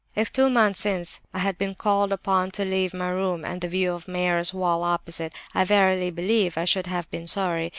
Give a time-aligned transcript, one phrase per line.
[0.15, 3.67] "If two months since I had been called upon to leave my room and the
[3.67, 7.69] view of Meyer's wall opposite, I verily believe I should have been sorry.